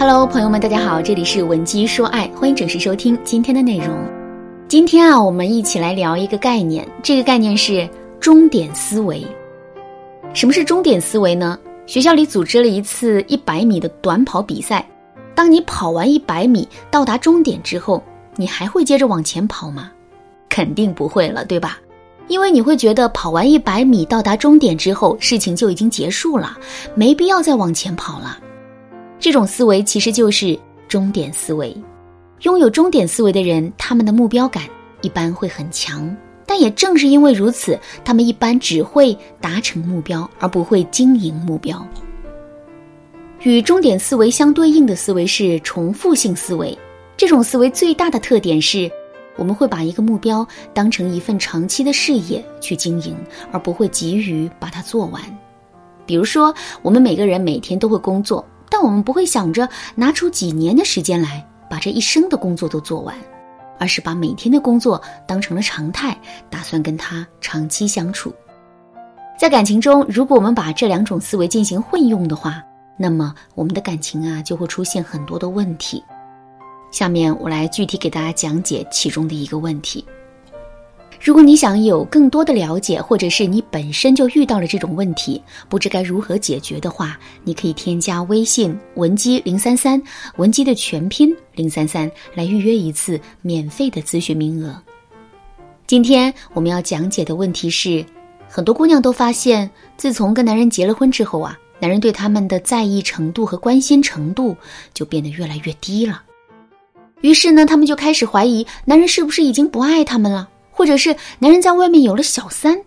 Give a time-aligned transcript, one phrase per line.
[0.00, 3.94] Hello，朋友们，大家好，这里是文姬说爱，欢迎准时收听今天的内容。
[4.66, 7.86] 今天啊，我们一起来聊一个概念，这个概念是
[8.18, 9.22] 终点思维。
[10.32, 11.58] 什么是终点思维呢？
[11.84, 14.88] 学校里组织了一次一百米的短跑比赛，
[15.34, 18.02] 当你跑完一百米到达终点之后，
[18.36, 19.92] 你还会接着往前跑吗？
[20.48, 21.78] 肯定不会了，对吧？
[22.26, 26.56] 因为你会觉得跑完一百米到达终点之后，事情就已经结束了，
[26.94, 28.38] 没必要再往前跑了。
[29.20, 30.58] 这种思维其实就是
[30.88, 31.76] 终点思维。
[32.40, 34.64] 拥有终点思维的人，他们的目标感
[35.02, 36.16] 一般会很强。
[36.46, 41.86] 但也正是因为如此，他们一般只会达成目标，而不会经营目标。
[43.42, 46.76] 与终点思维相对应的思维是重复性思维。
[47.16, 48.90] 这种思维最大的特点是。
[49.36, 53.16] 我们会把一个目标当成一份长期的事业去经营，
[53.50, 55.22] 而不会急于把它做完。
[56.04, 56.52] 比如说，
[56.82, 58.44] 我们每个人每天都会工作，
[58.82, 63.14] 我们不会想着拿出几年的时间来把这一生的工作都做完，
[63.78, 66.18] 而是把每天的工作当成了常态，
[66.48, 68.32] 打算跟他长期相处。
[69.38, 72.62] 在感情中，如果我们把这两种思维进行混用的话，
[72.96, 76.04] 那么我们的感情啊就会出现很多的问题。
[76.90, 80.04] 下面我来具体给大家讲解其中的一个问题。
[81.22, 90.02] 如果你想有更多的了解，或者是你本身就遇到了这种问题，不知该如何解决的话，你可以添加微信文姬零三三，
[90.36, 94.74] 文姬的全拼零三三，来预约一次免费的咨询名额。
[95.86, 98.02] 今天我们要讲解的问题是，
[98.48, 104.56] 很多姑娘都发现，自从跟男人结了婚之后啊，男人对他们的在意程度和关心程度
[104.94, 106.22] 就变得越来越低了。
[107.20, 110.48] 于是呢，他们就开始怀疑男人是不是已经不爱他们了，
[110.80, 112.80] 或者是男人在外面有了小三。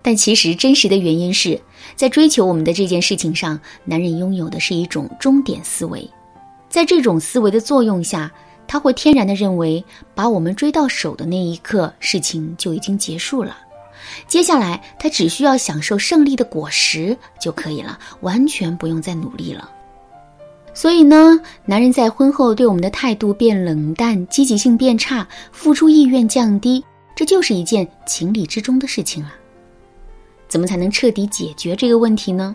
[0.00, 1.60] 但其实真实的原因是
[1.94, 6.08] 在追求我们的这件事情上，男人拥有的是一种终点思维。
[6.70, 8.32] 在这种思维的作用下，
[8.66, 9.84] 他会天然的认为，
[10.14, 13.58] 把我们追到手的那一刻，事情就已经结束了。
[14.26, 19.70] 接下来，他只需要享受胜利的果实就可以了，完全不用再努力了。
[20.72, 26.82] 所以呢，男人在婚后对我们的态度变冷淡，积极性变差，付出意愿降低，
[27.18, 29.32] 这就是一件情理之中的事情了。
[30.46, 32.54] 怎么才能彻底解决这个问题呢？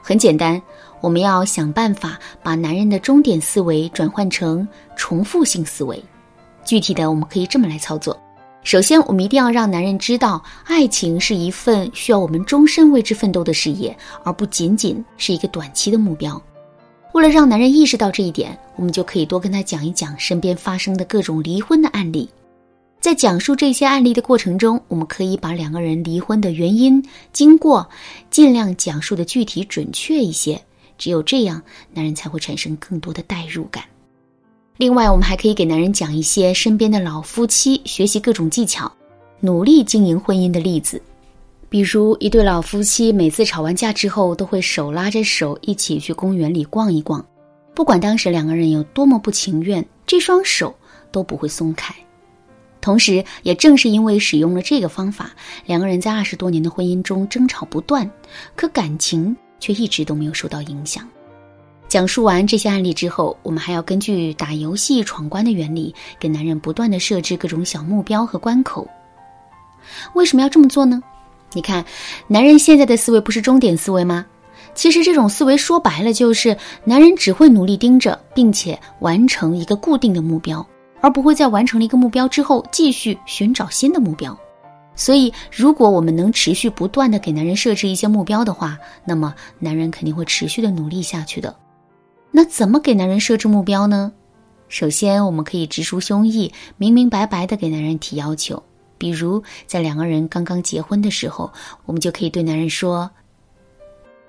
[0.00, 0.58] 很简单，
[1.02, 6.02] 我们要想办法把男人的终点思维转换成重复性思维。
[6.64, 8.18] 具体的，我们可以这么来操作：
[8.62, 16.40] 首先，我们一定要让男人知道，爱情是一份需要我们终身为之奋斗的事业，而不仅仅是一个短期的目标。
[17.12, 22.26] 为了让男人意识到这一点，我们就可以多跟他讲一讲身边发生的各种离婚的案例。
[23.04, 27.04] 在讲述这些案例的过程中，我们可以把两个人离婚的原因、
[27.34, 27.86] 经过
[28.30, 30.58] 尽量讲述的具体准确一些。
[30.96, 31.60] 只有这样，
[31.92, 33.84] 男人才会产生更多的代入感。
[34.78, 38.90] 另外，我们还可以给男人讲一些身边的老夫妻学习各种技巧、
[39.38, 40.98] 努力经营婚姻的例子。
[41.68, 47.22] 比如一对老夫妻，每次吵完架之后，都会手拉着手一起去公园里逛一逛，
[47.74, 50.74] 不管当时两个人有多么不情愿，这双手
[51.12, 51.94] 都不会松开。
[52.84, 55.30] 同时，也正是因为使用了这个方法，
[55.64, 58.08] 两个人在二十多年的婚姻中争吵不断，
[58.54, 61.08] 可感情却一直都没有受到影响。
[61.88, 68.86] 讲述完这些案例之后，我们还要根据打游戏闯关的原理，给男人不断的设置各种小目标和关口。
[70.12, 71.02] 为什么要这么做呢？
[71.54, 71.82] 你看，
[72.28, 74.26] 男人现在的思维不是终点思维吗？
[74.74, 80.66] 其实这种思维说白了就是，男人只会努力盯着，并且完成一个固定的目标，
[81.04, 84.34] 而不会在完成了一个目标之后继续寻找新的目标。
[84.96, 91.54] 所以，如果我们能持续不断的给男人设置一些目标的话，那么男人肯定会持续的努力下去的。
[92.30, 94.10] 那怎么给男人设置目标呢？
[94.70, 98.62] 首先，我们可以直抒胸臆，明明白白的给男人提要求。
[98.96, 101.52] 比如，在两个人刚刚结婚的时候，
[101.84, 103.10] 我们就可以对男人说：“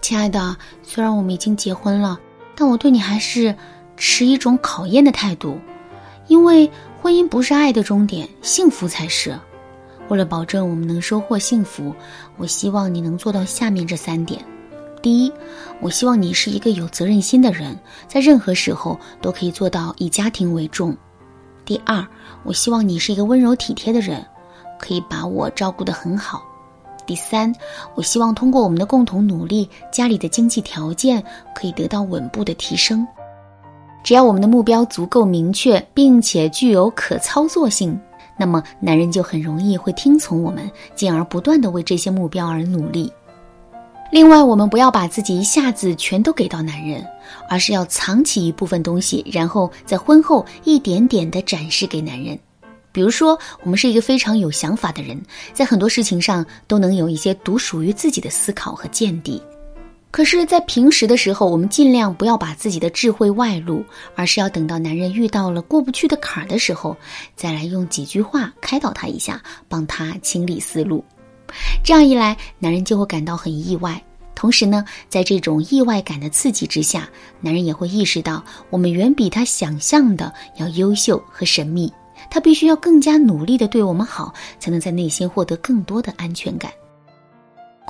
[0.00, 2.18] 亲爱的，虽然我们已经结婚了，
[2.56, 3.54] 但我对你还是
[3.98, 5.58] 持一种考验的态度，
[6.32, 6.70] 因为
[7.02, 9.38] 婚姻不是爱的终点，幸福才是。
[10.08, 11.94] 为了保证我们能收获幸福，
[12.38, 14.42] 我希望你能做到下面这三点：
[15.02, 15.30] 第一，
[15.82, 20.94] 我希望你是一个有责任心的人，在任何时候都可以做到以家庭为重；
[21.66, 22.02] 第二，
[22.44, 24.24] 我希望你是一个温柔体贴的人。”
[24.80, 26.42] 可以把我照顾得很好。
[27.06, 27.54] 第三，
[27.94, 31.22] 我希望通过我们的共同努力，家里的经济条件
[31.54, 33.06] 可以得到稳步的提升。
[34.02, 37.98] 只要我们的目标足够明确，并且具有可操作性，
[38.36, 43.12] 那么男人就很容易会听从我们，进而不断的为这些目标而努力。
[44.10, 47.02] 另外，我们不要把自己一下子全都给到男人，
[47.48, 52.38] 而是要藏起一部分东西，然后在婚后一点点的展示给男人。
[52.92, 55.18] 比如说，我们是一个非常有想法的人，
[55.54, 59.42] 在很多事情上都能有一些独属于自己的思考和见地。
[60.12, 63.82] 可是，在平时的时候，我们尽量不要把自己的智慧外露，
[64.14, 66.94] 而是要等到男人遇到了过不去的坎儿的时候，
[67.34, 71.02] 再来用几句话开导他一下，帮他清理思路。
[71.82, 74.00] 这样一来，男人就会感到很意外。
[74.34, 77.08] 同时呢，在这种意外感的刺激之下，
[77.40, 81.90] 男人也会意识到我们远比他想象的要优秀和神秘。
[82.30, 86.70] 他必须要更加努力的对我们好，才能在内心获得更多的安全感。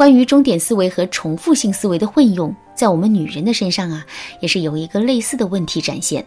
[0.02, 4.04] 关于终点思维和重复性思维的混用，在我们女人的身上啊，
[4.40, 6.26] 也是有一个类似的问题展现。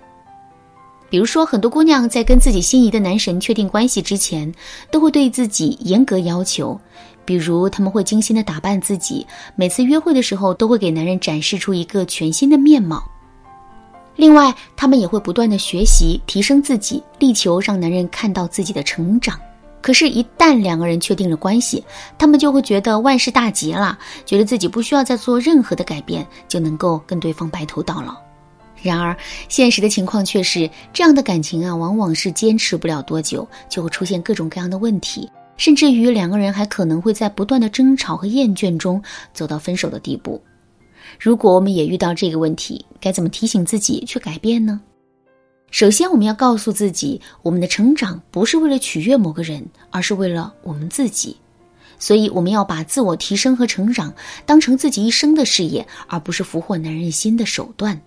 [1.10, 4.50] 比如说，很多姑娘在跟自己心仪的男神确定关系之前，
[4.90, 6.80] 都会对自己严格要求，
[7.26, 9.28] 比如他们会精心的打扮自己，
[9.58, 13.04] 每次约会的时候都会给男人展示出一个全新的面貌。
[14.16, 19.38] 另外，他们也会不断的学习提升自己，力求让男人看到自己的成长。
[19.86, 21.84] 可是，一旦两个人确定了关系，
[22.18, 23.96] 他们就会觉得万事大吉了，
[24.26, 28.18] 觉得自己不需要再做任何的改变，就能够跟对方白头到老。
[28.82, 29.16] 然而，
[29.48, 39.00] 现实的情况却是，这样的感情啊，往往是坚持不了多久，就会出现各种各样的问题，甚至于两个人还可能会在不断的争吵和厌倦中
[39.36, 40.42] 走到分手的地步。
[41.20, 44.82] 如果我们也遇到这个问题，该怎么提醒自己去改变呢？
[45.76, 51.36] 首先，我们要告诉自己，我们的成长不是为了取悦某个人，而是为了我们自己。
[52.00, 54.14] 所以，我们要把自我提升和成长
[54.46, 58.00] 当成自己一生的事业，而不是俘获男人心的手段。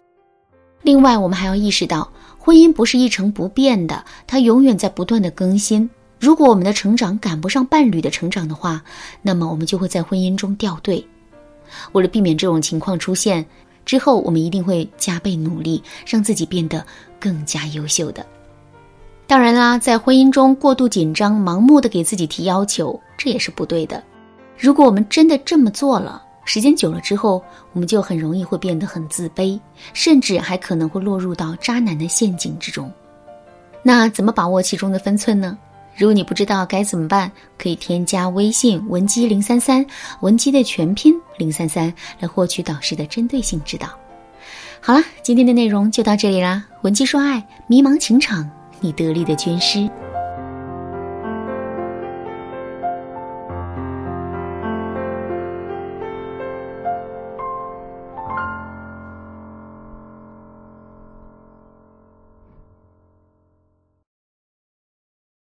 [0.80, 5.90] 另外，我们还要意识到，婚姻不是一成不变的，它永远在不断的更新。
[6.18, 8.82] 如果我们的成长赶不上伴侣的成长的话，
[9.20, 11.06] 那么我们就会在婚姻中掉队。
[11.92, 13.44] 为了避免这种情况出现，
[13.88, 16.84] 之后，我们一定会加倍努力，让自己变得
[17.18, 18.24] 更加优秀的。
[19.26, 24.04] 当然啦，在婚姻中过度紧张、盲目的给自己提要求，这也是不对的。
[24.58, 27.42] 如果我们真的这么做了，时间久了之后，
[27.72, 29.58] 我们就很容易会变得很自卑，
[29.94, 32.92] 甚至还可能会落入到渣男的陷阱之中。
[33.82, 35.56] 那怎么把握其中的分寸呢？
[35.98, 39.84] 如果你不知道该怎么办，可以添加微信文姬零三三，
[40.20, 43.88] 文姬的全拼零三三，来获取导师的针对性指导。
[44.80, 46.64] 好了，今天的内容就到这里啦。
[46.82, 48.48] 文姬说爱，迷茫情场，
[48.78, 49.90] 你得力的军师。